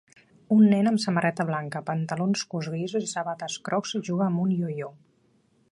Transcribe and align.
Un 0.53 0.61
nen 0.69 0.89
amb 0.91 1.01
samarreta 1.03 1.45
blanca, 1.49 1.81
pantalons 1.89 2.43
curts 2.53 2.71
grisos 2.77 3.05
i 3.09 3.11
sabates 3.13 3.59
crocs 3.69 3.95
juga 4.11 4.27
amb 4.31 4.45
un 4.47 4.57
io-io 4.59 4.91